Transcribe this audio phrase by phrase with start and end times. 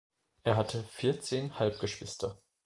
[0.41, 2.39] Er hatte vierzehn Halbgeschwister.